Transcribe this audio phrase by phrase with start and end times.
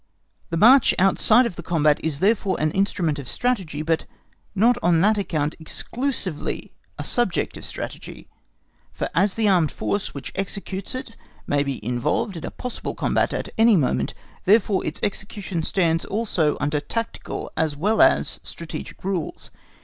[0.49, 4.05] The march outside of the combat is therefore an instrument of strategy, but
[4.55, 8.27] not on that account exclusively a subject of strategy,
[8.91, 13.31] for as the armed force which executes it may be involved in a possible combat
[13.31, 19.51] at any moment, therefore its execution stands also under tactical as well as strategic rules.